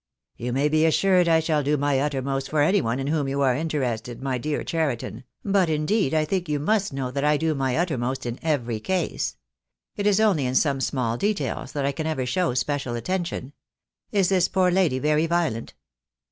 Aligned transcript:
"You 0.35 0.51
may 0.51 0.67
be 0.67 0.87
assured 0.87 1.27
I 1.27 1.39
shall 1.41 1.61
do 1.61 1.77
my 1.77 1.99
uttermost 1.99 2.49
for 2.49 2.63
anyone 2.63 2.97
in 2.97 3.05
whom 3.05 3.27
you 3.27 3.41
are 3.41 3.53
interested, 3.53 4.19
my 4.19 4.39
dear 4.39 4.63
Cheriton, 4.63 5.25
but 5.45 5.69
indeed 5.69 6.15
I 6.15 6.25
think 6.25 6.49
you 6.49 6.59
must 6.59 6.91
know 6.91 7.11
that 7.11 7.23
I 7.23 7.37
do 7.37 7.53
my 7.53 7.75
utter 7.77 7.99
most 7.99 8.25
in 8.25 8.39
every 8.41 8.79
case. 8.79 9.37
It 9.95 10.07
is 10.07 10.19
only 10.19 10.47
in 10.47 10.55
some 10.55 10.81
small 10.81 11.17
details 11.17 11.73
that 11.73 11.85
I 11.85 11.91
can 11.91 12.07
ever 12.07 12.25
show 12.25 12.55
special 12.55 12.95
attention. 12.95 13.53
Is 14.11 14.29
this 14.29 14.47
poor 14.47 14.71
lady 14.71 14.97
very 14.97 15.27
violent?" 15.27 15.75